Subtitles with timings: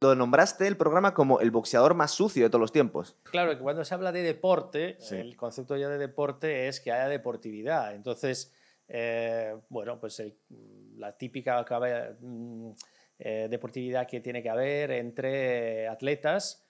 [0.00, 3.16] Lo nombraste el programa como el boxeador más sucio de todos los tiempos.
[3.24, 7.08] Claro, que cuando se habla de deporte, el concepto ya de deporte es que haya
[7.08, 7.94] deportividad.
[7.94, 8.54] Entonces,
[8.86, 10.22] eh, bueno, pues
[10.96, 11.64] la típica
[12.20, 12.70] mm,
[13.18, 16.64] eh, deportividad que tiene que haber entre atletas,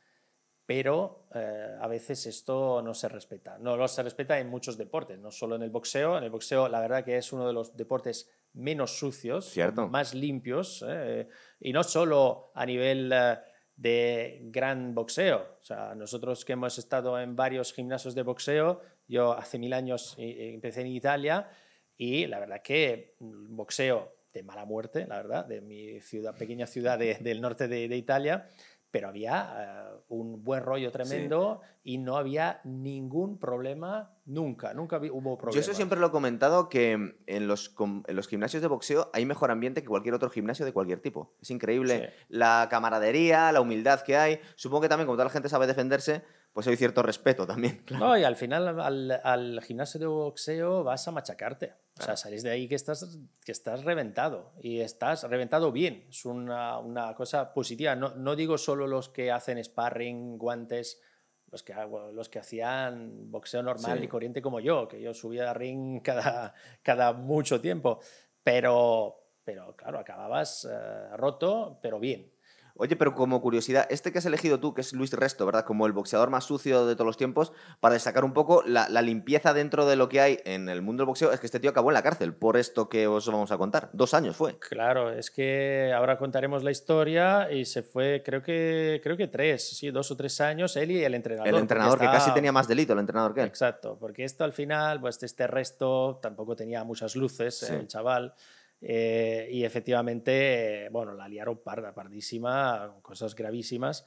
[0.68, 3.56] pero eh, a veces esto no se respeta.
[3.56, 6.18] No, no se respeta en muchos deportes, no solo en el boxeo.
[6.18, 9.56] En el boxeo, la verdad que es uno de los deportes menos sucios,
[9.88, 11.26] más limpios, ¿eh?
[11.58, 13.38] y no solo a nivel eh,
[13.76, 15.56] de gran boxeo.
[15.58, 20.16] O sea, nosotros que hemos estado en varios gimnasios de boxeo, yo hace mil años
[20.18, 21.48] empecé en Italia
[21.96, 26.98] y la verdad que boxeo de mala muerte, la verdad, de mi ciudad, pequeña ciudad
[26.98, 28.46] del norte de Italia,
[28.90, 35.36] pero había eh, un buen rollo tremendo y no había ningún problema nunca, nunca hubo
[35.36, 35.54] problema.
[35.54, 39.26] Yo eso siempre lo he comentado, que en los, en los gimnasios de boxeo hay
[39.26, 41.34] mejor ambiente que cualquier otro gimnasio de cualquier tipo.
[41.40, 44.40] Es increíble la camaradería, la humildad que hay.
[44.54, 46.22] Supongo que también, como toda la gente sabe defenderse,
[46.58, 47.84] pues hay cierto respeto también.
[48.00, 51.74] No, y al final al, al, gimnasio de boxeo vas a machacarte.
[52.00, 56.06] O sea, salís de ahí que estás, que estás reventado y estás reventado bien.
[56.08, 57.94] Es una, una cosa positiva.
[57.94, 61.00] No, no, digo solo los que hacen sparring, guantes,
[61.52, 61.76] los que,
[62.12, 66.54] los que hacían boxeo normal y corriente como yo, que yo subía a ring cada,
[66.82, 68.00] cada mucho tiempo.
[68.42, 72.32] Pero, pero claro, acababas eh, roto, pero bien.
[72.80, 75.64] Oye, pero como curiosidad, este que has elegido tú, que es Luis Resto, ¿verdad?
[75.64, 79.52] Como el boxeador más sucio de todos los tiempos, para destacar un poco la, limpieza
[79.52, 81.90] dentro de lo que hay en el mundo del boxeo, es que este tío acabó
[81.90, 83.90] en la cárcel por esto que os vamos a contar.
[83.92, 84.56] Dos años fue.
[84.60, 89.76] Claro, es que ahora contaremos la historia y se fue, creo que, creo que tres,
[89.76, 91.48] sí, dos o tres años, él y el entrenador.
[91.48, 93.48] El entrenador, que casi tenía más delito, el entrenador que él.
[93.48, 98.34] Exacto, porque esto al final, pues este Resto tampoco tenía muchas luces, el chaval.
[98.80, 104.06] Eh, y efectivamente, bueno, la liaron parda, pardísima, cosas gravísimas.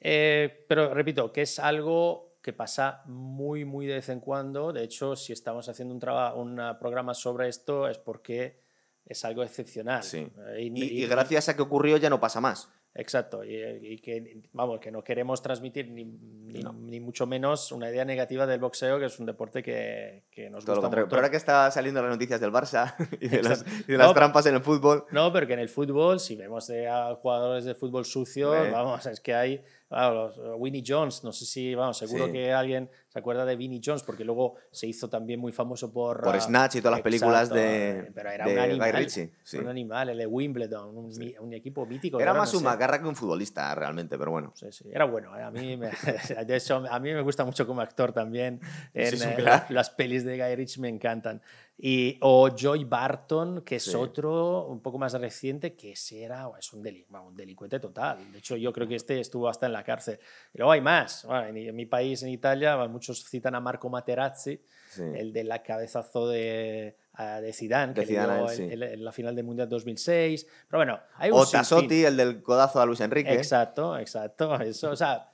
[0.00, 4.72] Eh, pero repito, que es algo que pasa muy, muy de vez en cuando.
[4.72, 8.60] De hecho, si estamos haciendo un, un programa sobre esto es porque
[9.06, 10.02] es algo excepcional.
[10.12, 12.68] Eh, y, gracias a que ocurrió ya no pasa más.
[12.98, 18.46] Exacto, y, que, vamos, que no queremos transmitir ni, ni, mucho menos una idea negativa
[18.46, 21.06] del boxeo, que es un deporte que, que nos gusta mucho.
[21.06, 24.46] Pero ahora que está saliendo las noticias del Barça y de las, de las trampas
[24.46, 25.04] en el fútbol...
[25.10, 29.20] No, pero que en el fútbol, si vemos a jugadores de fútbol sucios, vamos, es
[29.20, 33.56] que hay los, Winnie Jones, no sé si, vamos, seguro que alguien se acuerda de
[33.56, 36.22] Vinnie Jones, porque luego se hizo también muy famoso por...
[36.22, 39.06] Por Snatch y todas las películas de, pero era un animal,
[39.54, 42.20] un animal, el de Wimbledon, un, equipo mítico.
[42.20, 44.52] Era más un macarra que un futbolista, realmente, pero bueno.
[44.54, 45.36] Sí, sí, era bueno.
[45.38, 45.42] ¿eh?
[45.42, 45.90] A, mí me,
[46.46, 48.60] de hecho, a mí me gusta mucho como actor también.
[48.94, 51.40] En, las pelis de Guy Ritchie me encantan.
[51.78, 56.72] Y, o Joy Barton, que es otro un poco más reciente, que ese era, es
[56.72, 58.32] un, un, delincuente total.
[58.32, 60.18] De hecho, yo creo que este estuvo hasta en la cárcel.
[60.54, 61.26] Y luego hay más.
[61.30, 64.58] en, mi país, en Italia, muchos citan a Marco Materazzi,
[64.98, 70.46] el de la cabezazo de, de Zidane, que de en, la final del Mundial 2006.
[70.68, 73.34] Pero bueno, hay un O Tassotti, el del codazo a Luis Enrique.
[73.34, 74.58] Exacto, exacto.
[74.60, 75.30] Eso, o sea,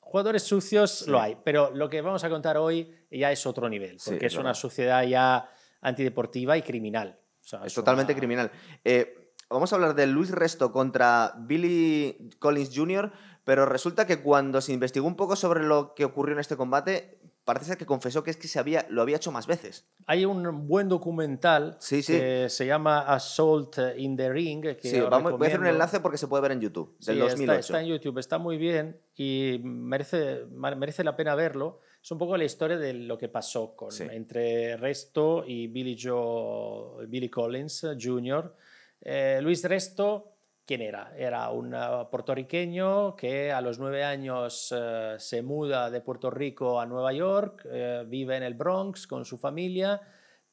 [0.00, 3.98] jugadores sucios lo hay, pero lo que vamos a contar hoy ya es otro nivel,
[4.04, 5.48] porque es una sociedad ya
[5.84, 7.20] antideportiva y criminal.
[7.64, 8.50] es, totalmente criminal.
[8.84, 13.12] Eh, vamos a hablar de Luis Resto contra Billy Collins Jr.,
[13.44, 17.20] pero resulta que cuando se investigó un poco sobre lo que ocurrió en este combate,
[17.44, 19.84] parece ser que confesó que es que se había, lo había hecho más veces.
[20.06, 24.62] Hay un buen documental que se llama Assault in the Ring.
[24.62, 27.18] Que sí, vamos, voy a hacer un enlace porque se puede ver en YouTube, del
[27.18, 27.60] 2008.
[27.60, 31.80] Está, en YouTube, está muy bien y merece, merece la pena verlo.
[32.04, 37.06] Es un poco la historia de lo que pasó con, entre Resto y Billy, Joe,
[37.06, 38.54] Billy Collins Jr.
[39.00, 40.34] Eh, Luis Resto
[40.66, 41.12] ¿Quién era?
[41.18, 41.78] Era un eh,
[42.10, 47.66] puertorriqueño que a los nueve años eh, se muda de Puerto Rico a Nueva York,
[47.70, 50.00] eh, vive en el Bronx con su familia,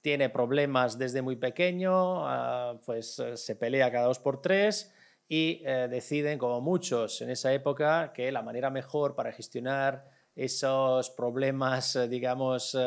[0.01, 4.91] tiene problemas desde muy pequeño, pues se pelea cada dos por tres
[5.27, 11.97] y deciden, como muchos en esa época, que la manera mejor para gestionar esos problemas,
[12.09, 12.77] digamos,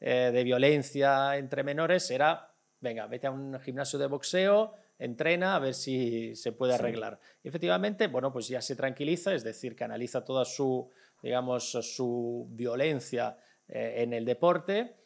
[0.00, 5.74] de violencia entre menores era, venga, vete a un gimnasio de boxeo, entrena a ver
[5.74, 7.18] si se puede arreglar.
[7.42, 10.90] efectivamente, bueno, pues ya se tranquiliza, es decir, canaliza toda su,
[11.22, 14.96] digamos, su violencia eh, en el deporte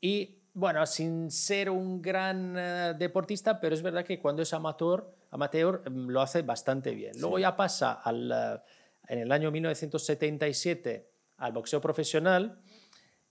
[0.00, 5.12] y, bueno, sin ser un gran eh, deportista, pero es verdad que cuando es amateur,
[5.30, 7.12] amateur mm, lo hace bastante bien.
[7.18, 8.60] Luego ya pasa al, eh,
[9.08, 11.09] en el año 1977
[11.40, 12.62] al boxeo profesional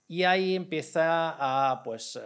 [0.06, 2.20] y ahí empieza a, pues,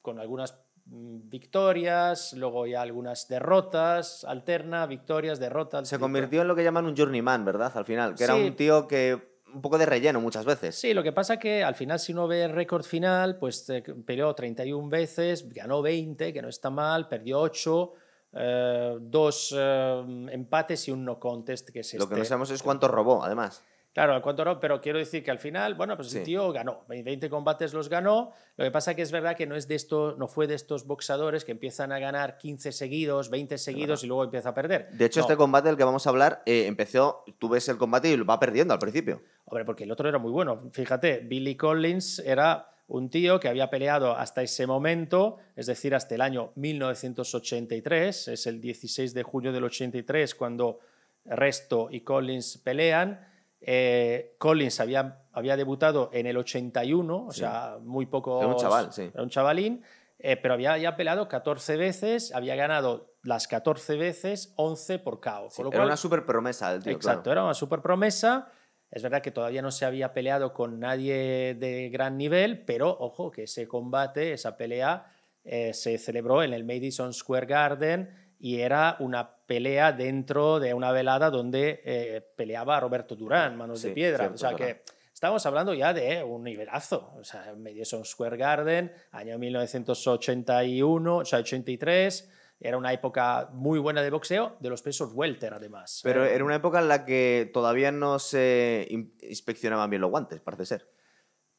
[0.00, 5.88] con algunas mm, victorias, luego ya algunas derrotas, alterna, victorias, derrotas.
[5.88, 7.72] Se convirtió en lo que llaman un journeyman, ¿verdad?
[7.74, 10.74] Al final, que era un tío que un poco de relleno muchas veces.
[10.78, 13.82] Sí, lo que pasa que al final si uno ve el récord final, pues eh,
[14.06, 17.92] peleó 31 veces, ganó 20, que no está mal, perdió 8,
[18.32, 22.28] eh, dos eh, empates y un no contest que es Lo que no este.
[22.28, 23.64] sabemos es cuánto robó, además.
[23.98, 27.28] Claro, cuánto robó, pero quiero decir que al final, bueno, pues el tío ganó, 20
[27.28, 28.30] combates los ganó.
[28.56, 30.86] Lo que pasa que es verdad que no es de esto, no fue de estos
[30.86, 34.88] boxadores que empiezan a ganar 15 seguidos, 20 seguidos y luego empieza a perder.
[34.92, 38.16] De hecho, este combate del que vamos a hablar empezó, tú ves el combate y
[38.16, 39.20] lo va perdiendo al principio.
[39.46, 40.70] Hombre, porque el otro era muy bueno.
[40.70, 46.14] Fíjate, Billy Collins era un tío que había peleado hasta ese momento, es decir, hasta
[46.14, 50.78] el año 1983, es el 16 de junio del 83 cuando
[51.24, 53.26] Resto y Collins pelean.
[53.60, 58.38] Eh, Collins había, había debutado en el 81, o sea, muy poco...
[58.38, 59.10] Era un chaval, sí.
[59.12, 59.82] Era un chavalín,
[60.18, 65.48] eh, pero había ya peleado 14 veces, había ganado las 14 veces, 11 por KO.
[65.72, 66.92] era una super promesa el tío.
[66.92, 68.50] Exacto, era una super promesa.
[68.90, 73.30] Es verdad que todavía no se había peleado con nadie de gran nivel, pero ojo
[73.30, 75.12] que ese combate, esa pelea,
[75.44, 80.92] eh, se celebró en el Madison Square Garden y era una pelea dentro de una
[80.92, 84.30] velada donde eh, peleaba Roberto Durán, manos de piedra.
[84.32, 84.82] o sea que
[85.12, 87.12] estamos hablando ya de un nivelazo.
[87.16, 92.30] O sea, Madison Square Garden, año 1981, o sea, 83
[92.60, 96.00] era una época muy buena de boxeo, de los pesos welter además.
[96.02, 98.86] Pero era una época en la que todavía no se
[99.22, 100.88] inspeccionaban bien los guantes, parece ser.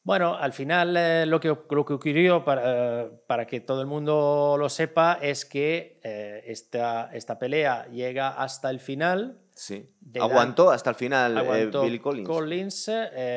[0.02, 3.86] Bueno, al final eh, lo, que, lo que ocurrió, para, eh, para, que todo el
[3.86, 9.38] mundo lo sepa, es que eh, esta, esta pelea llega hasta el final.
[9.54, 9.94] Sí.
[10.18, 12.26] Aguantó hasta el final Billy Collins.
[12.26, 12.90] Collins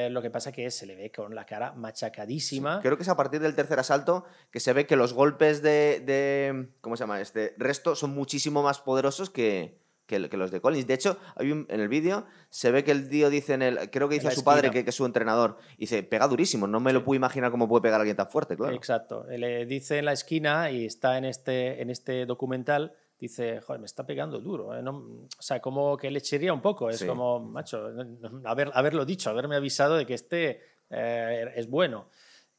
[0.09, 2.79] lo que pasa es que se le ve con la cara machacadísima.
[2.81, 5.99] Creo que es a partir del tercer asalto que se ve que los golpes de,
[5.99, 7.19] de ¿cómo se llama?
[7.19, 10.87] Este resto son muchísimo más poderosos que, que, los de Collins.
[10.87, 13.89] De hecho, hay en el vídeo se ve que el tío dice en el.
[13.89, 15.57] Creo que dice a su padre que, es su entrenador.
[15.77, 16.67] dice, pega durísimo.
[16.67, 18.75] No me lo puedo imaginar cómo puede pegar a alguien tan fuerte, claro.
[18.75, 19.25] Exacto.
[19.27, 22.93] Le dice en la esquina y está en este, en este documental.
[23.19, 24.77] Dice, joder, me está pegando duro.
[24.77, 24.83] ¿eh?
[24.85, 26.89] o sea, como que le echiría un poco.
[26.89, 27.89] Es como, macho,
[28.45, 32.09] haber, haberlo dicho, haberme avisado de que este eh, es bueno.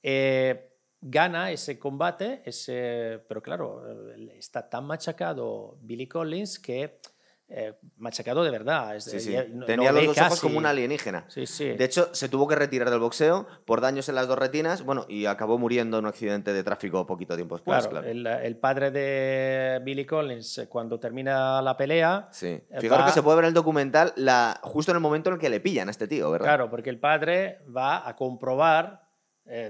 [0.02, 3.84] Eh, gana ese combate, ese, pero claro,
[4.36, 6.98] está tan machacado Billy Collins que
[7.46, 8.96] eh, machacado de verdad.
[9.66, 11.26] Tenía los dos ojos como un alienígena.
[11.34, 15.04] De hecho, se tuvo que retirar del boxeo por daños en las dos retinas, bueno,
[15.08, 17.86] y acabó muriendo en un accidente de tráfico poquito tiempo después.
[17.86, 22.28] Claro, El, padre de Billy Collins, eh, cuando termina la pelea...
[22.30, 22.46] Sí.
[22.46, 24.58] Eh, Fijaros que se puede ver en el documental la...
[24.62, 26.46] justo en el momento en el que le pillan a este tío, ¿verdad?
[26.46, 29.04] Claro, porque el padre va a comprobar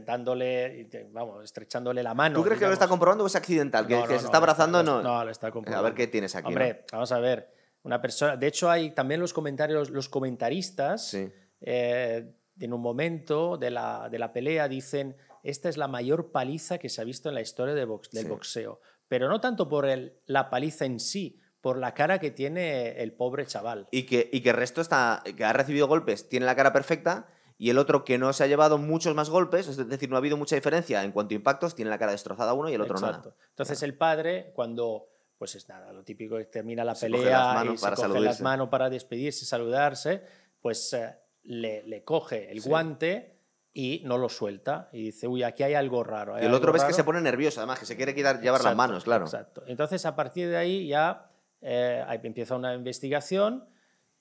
[0.06, 2.36] dándole, vamos, estrechándole la mano.
[2.36, 3.88] ¿Tú crees que lo está comprobando o es accidental?
[3.88, 5.02] Que, se está abrazando, no.
[5.02, 5.84] No, lo está comprobando.
[5.84, 6.46] A ver qué tienes aquí.
[6.46, 7.54] Hombre, vamos a ver
[7.84, 8.36] una persona.
[8.36, 11.16] De hecho, hay también los comentarios, los comentaristas,
[11.60, 16.78] eh, en un momento de la, de la, pelea dicen: Esta es la mayor paliza
[16.78, 18.80] que se ha visto en la historia de del boxeo.
[19.06, 23.12] Pero no tanto por el, la paliza en sí, por la cara que tiene el
[23.12, 23.86] pobre chaval.
[23.90, 27.28] Y que, y que el resto está, que ha recibido golpes, tiene la cara perfecta.
[27.56, 30.18] Y el otro que no se ha llevado muchos más golpes, es decir, no ha
[30.18, 32.98] habido mucha diferencia en cuanto a impactos, tiene la cara destrozada uno y el otro
[32.98, 33.22] nada.
[33.50, 35.13] Entonces el padre, cuando
[35.44, 38.88] pues es nada, lo típico que termina la pelea y se coge las manos para
[38.88, 40.22] despedirse, saludarse,
[40.58, 43.36] pues eh, le, le, coge el guante
[43.74, 46.40] y no lo suelta y dice, uy, aquí hay algo raro.
[46.40, 48.74] y el otro ves que se pone nervioso, además, que se quiere quitar, llevar las
[48.74, 49.26] manos, claro.
[49.26, 49.62] Exacto.
[49.66, 53.68] Entonces, a partir de ahí ya eh, empieza una investigación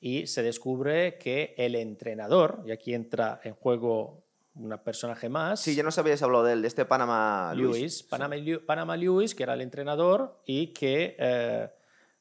[0.01, 4.23] y se descubre que el entrenador, y aquí entra en juego
[4.56, 5.60] un personaje más.
[5.60, 8.04] Sí, ya no sabías hablado de él, de este Panama Lewis.
[8.04, 11.70] Panama, Lewis, que era el entrenador y que, eh,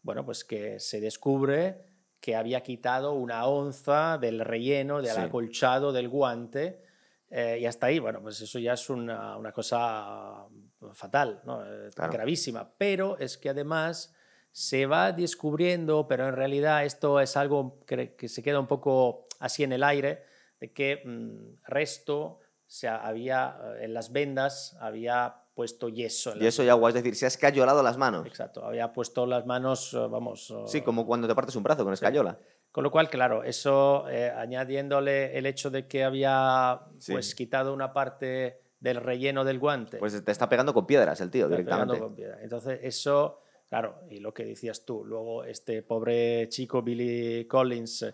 [0.02, 1.84] bueno, pues que se descubre
[2.20, 6.84] que había quitado una onza del relleno, del acolchado del guante.
[7.28, 10.46] Eh, y hasta ahí, bueno, pues eso ya es una, una cosa
[10.92, 11.64] fatal, ¿no?
[11.66, 12.72] Eh, gravísima.
[12.78, 14.14] Pero es que además
[14.52, 19.26] se va descubriendo, pero en realidad esto es algo que, que se queda un poco
[19.40, 20.24] así en el aire,
[20.62, 26.34] de que mm, Resto se había, eh, en las vendas había puesto yeso.
[26.36, 28.24] yeso y agua, es decir, se ha escayolado las manos.
[28.28, 30.54] Exacto, había puesto las manos, eh, vamos...
[30.66, 32.38] Sí, como cuando te partes un brazo con escayola.
[32.70, 37.92] Con lo cual, claro, eso eh, añadiéndole el hecho de que había pues quitado una
[37.92, 39.98] parte del relleno del guante.
[39.98, 41.98] Pues te está pegando con piedras el tío directamente.
[41.98, 42.38] Con piedras.
[42.40, 48.06] Entonces, eso, claro, y lo que decías tú, luego este pobre chico Billy Collins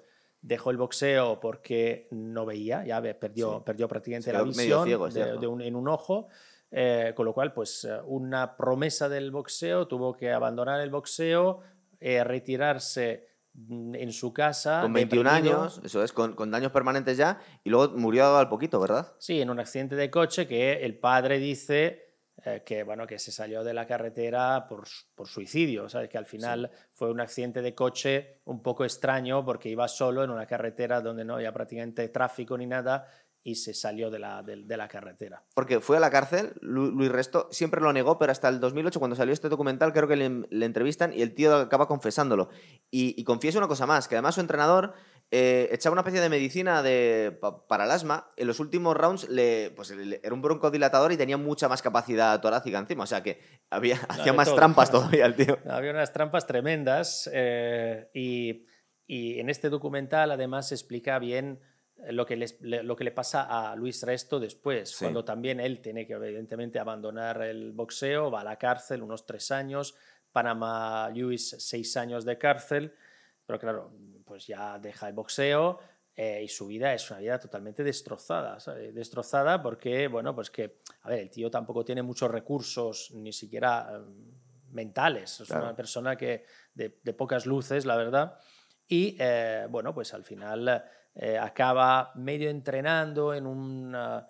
[0.49, 6.29] dejó el boxeo porque no veía, ya perdió, perdió prácticamente la visión en un ojo.
[6.71, 11.61] eh, con lo cual, pues una promesa del boxeo, tuvo que abandonar el boxeo,
[12.01, 14.81] eh, retirarse mm, en su casa.
[14.83, 15.61] Con 21 deprimido.
[15.61, 19.13] años, eso es, con, con daños permanentes ya, y luego murió al poquito, ¿verdad?
[19.19, 22.08] Sí, en un accidente de coche que el padre dice
[22.45, 26.09] eh, que, bueno, que se salió de la carretera por, por suicidio, ¿sabes?
[26.09, 30.31] Que al final fue un accidente de coche un poco extraño porque iba solo en
[30.31, 33.07] una carretera donde no había prácticamente tráfico ni nada
[33.43, 35.43] y se salió de la, de, de la carretera.
[35.55, 38.99] Porque fue a la cárcel, Lu- Luis Resto siempre lo negó, pero hasta el 2008,
[38.99, 42.51] cuando salió este documental, creo que le, le entrevistan y el tío acaba confesándolo.
[42.91, 44.93] Y, y confieso una cosa más, que además su entrenador
[45.31, 48.31] eh, echaba una especie de medicina de, pa- para el asma.
[48.37, 52.41] En los últimos rounds le, pues, le- era un broncodilatador y tenía mucha más capacidad
[52.41, 53.05] torácica encima.
[53.05, 54.57] O sea que había, hacía más todo.
[54.57, 55.59] trampas todavía el tío.
[55.69, 58.65] Había unas trampas tremendas eh, y,
[59.07, 61.61] y en este documental además se explica bien
[62.11, 64.99] lo que, les- le, lo que le pasa a Luis Resto después, Sí.
[65.05, 69.51] cuando también él tiene que evidentemente abandonar el boxeo, va a la cárcel unos tres
[69.51, 69.95] años,
[70.33, 72.95] Panamá Lewis seis años de cárcel,
[73.47, 73.91] pero claro,
[74.39, 75.81] pues ya deja el boxeo
[76.15, 78.57] eh, y su vida es una vida totalmente destrozada,
[78.93, 83.91] destrozada porque, bueno, pues que, a ver, el tío tampoco tiene muchos recursos, ni siquiera
[83.93, 84.01] eh,
[84.71, 85.65] mentales, es Claro.
[85.65, 88.39] una persona que de, de pocas luces, la verdad,
[88.87, 90.85] y eh, bueno, pues al final
[91.17, 94.25] eh, acaba medio entrenando en un ah,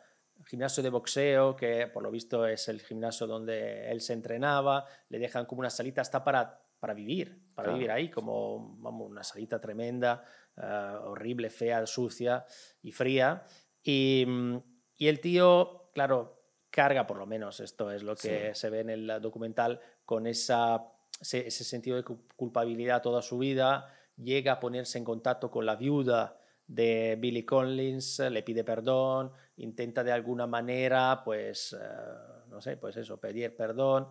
[0.46, 5.18] gimnasio de boxeo, que por lo visto es el gimnasio donde él se entrenaba, le
[5.18, 7.78] dejan como una salita hasta para, para vivir, para Claro.
[7.78, 10.24] vivir ahí, como vamos, una salita tremenda,
[10.56, 12.44] ah, horrible, fea, sucia
[12.82, 13.44] y fría.
[13.82, 14.26] Y,
[14.96, 18.90] y el tío, claro, carga por lo menos, esto es lo que se ve en
[18.90, 20.84] el documental, con esa,
[21.20, 25.64] ese, ese sentido de cu- culpabilidad toda su vida, llega a ponerse en contacto con
[25.66, 31.78] la viuda de Billy Collins, le pide perdón, intenta de alguna manera, pues, eh,
[32.48, 34.08] no sé, pues eso, pedir perdón,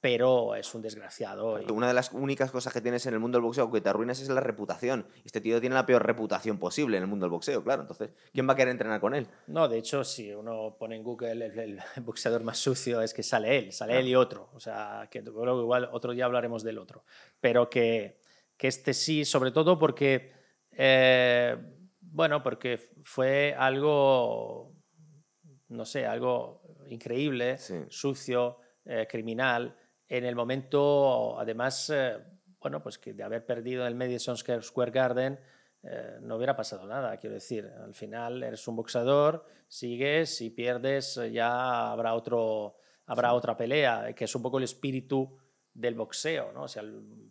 [0.00, 1.60] pero es un desgraciado.
[1.60, 3.88] y- Una de las únicas cosas que tienes en el mundo del boxeo que te
[3.90, 5.06] arruinas es la reputación.
[5.24, 7.82] Este tío tiene la peor reputación posible en el mundo del boxeo, claro.
[7.82, 9.26] Entonces, ¿quién va a querer entrenar con él?
[9.46, 13.22] No, de hecho, si uno pone en Google el, el boxeador más sucio, es que
[13.22, 14.00] sale él, sale Claro.
[14.00, 14.50] él y otro.
[14.54, 17.04] O sea, que luego igual otro día hablaremos del otro.
[17.40, 18.20] Pero que,
[18.56, 20.32] que este sí, sobre todo porque,
[20.72, 21.56] eh,
[22.00, 24.72] bueno, porque fue algo,
[25.68, 27.74] no sé, algo increíble, Sí.
[27.88, 29.76] sucio, eh, criminal,
[30.10, 32.18] en el momento, además, eh,
[32.60, 35.38] bueno, pues que de haber perdido en el Madison Square Garden,
[35.84, 37.72] eh, no hubiera pasado nada, quiero decir.
[37.82, 42.76] Al final eres un boxeador, sigues y pierdes, eh, ya habrá, otro,
[43.06, 45.38] habrá otra pelea, que es un poco el espíritu
[45.72, 46.64] del boxeo, ¿no?
[46.64, 47.30] O sea, el-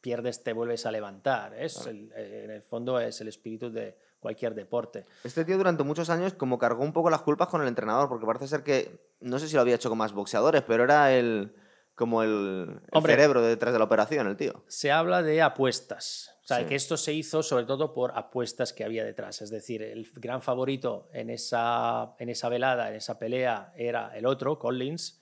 [0.00, 1.54] pierdes, te vuelves a levantar.
[1.54, 1.90] Es Claro.
[1.90, 5.04] el- eh, en el fondo es el espíritu de cualquier deporte.
[5.24, 8.24] Este tío durante muchos años como cargó un poco las culpas con el entrenador, porque
[8.24, 11.52] parece ser que, no sé si lo había hecho con más boxeadores, pero era el
[11.98, 13.12] como el, el Hombre.
[13.14, 14.64] cerebro detrás de la operación, el tío.
[14.68, 16.34] se habla de apuestas.
[16.44, 16.64] O sea, Sí.
[16.64, 19.42] que esto se hizo sobre todo por apuestas que había detrás.
[19.42, 24.24] Es decir, el gran favorito en esa, en esa velada, en esa pelea, era el
[24.24, 25.20] otro, Collins,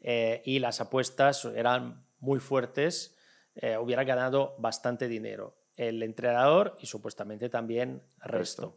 [0.00, 3.16] eh, y las apuestas eran muy fuertes.
[3.60, 5.56] eh, hubiera ganado bastante dinero.
[5.76, 8.76] El entrenador y supuestamente también Resto.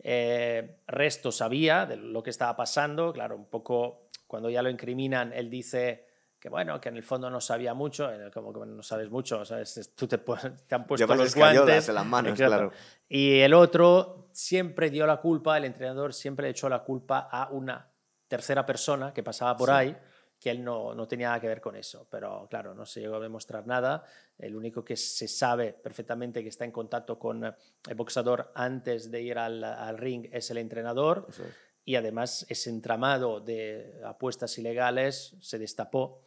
[0.00, 5.32] Eh, Resto sabía de lo que estaba pasando, claro, un poco cuando ya lo incriminan,
[5.32, 6.07] él dice
[6.40, 9.76] que bueno, que en el fondo no sabía mucho, como que no sabes mucho, ¿sabes?
[9.76, 10.18] Es- tú te,
[10.68, 12.70] te han puesto Llevas los guantes en las manos, claro.
[13.08, 17.48] Y el otro siempre dio la culpa, el entrenador siempre le echó la culpa a
[17.50, 17.90] una
[18.28, 19.74] tercera persona que pasaba por Sí.
[19.74, 19.96] ahí,
[20.38, 22.06] que él no, no tenía nada que ver con eso.
[22.10, 24.04] Pero claro, no se llegó a demostrar nada.
[24.38, 29.22] El único que se sabe perfectamente que está en contacto con el boxador antes de
[29.22, 31.26] ir al, al ring es el entrenador.
[31.30, 31.40] Es.
[31.84, 36.20] Y además ese entramado de apuestas ilegales se destapó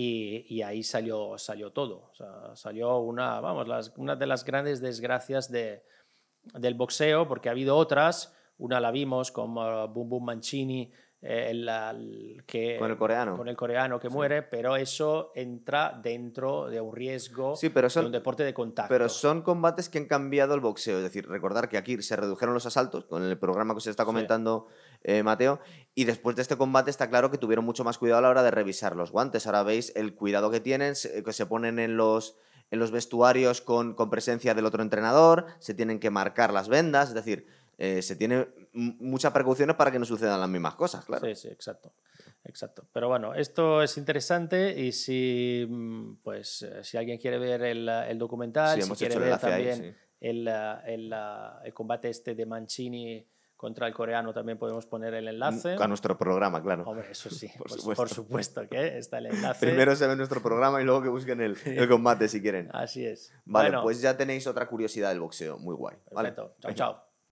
[0.00, 2.12] y, ahí salió, salió todo.
[2.54, 5.82] Salió una, vamos, las- una de las grandes desgracias de,
[6.54, 8.32] del boxeo, porque ha habido otras.
[8.58, 11.52] Una la vimos con uh, Boom Boom Mancini, eh,
[12.46, 13.36] que, Con el coreano.
[13.36, 18.04] con el coreano que muere, pero eso entra dentro de un riesgo Sí, pero son-
[18.04, 18.88] de un deporte de contacto.
[18.88, 20.98] Pero son combates que han cambiado el boxeo.
[20.98, 24.04] Es decir, recordar que aquí se redujeron los asaltos con el programa que se está
[24.04, 24.06] Sí.
[24.06, 24.66] comentando
[25.02, 25.60] eh, Mateo.
[25.94, 28.42] Y después de este combate está claro que tuvieron mucho más cuidado a la hora
[28.42, 29.46] de revisar los guantes.
[29.46, 30.94] Ahora veis el cuidado que tienen,
[31.24, 32.36] que se ponen en los,
[32.70, 37.08] en los vestuarios con, con presencia del otro entrenador, se tienen que marcar las vendas,
[37.10, 37.46] es decir,
[37.78, 41.24] eh, se tiene muchas precauciones para que no sucedan las mismas cosas, claro.
[41.26, 41.92] Sí, sí, exacto.
[42.44, 42.88] Exacto.
[42.92, 47.88] Pero bueno, esto es interesante y si, mm, pues, eh, si alguien quiere ver el,
[47.88, 49.98] el documental, Sí, si quiere ver enlace ahí, también sí.
[50.20, 50.48] el,
[50.86, 51.14] el,
[51.64, 53.24] el combate este de Mancini
[53.56, 55.76] contra el coreano también podemos poner el enlace.
[55.78, 56.84] A nuestro programa, claro.
[56.84, 57.94] Hombre, eso sí, por, supuesto.
[57.94, 58.68] por supuesto.
[58.68, 59.66] que está el enlace.
[59.66, 62.70] Primero se ve nuestro programa y luego que busquen el, el combate si quieren.
[62.72, 63.32] Así es.
[63.44, 65.96] Vale, pues ya tenéis otra curiosidad del boxeo, muy guay.
[66.08, 66.54] Perfecto.
[66.60, 67.07] Chao, chao.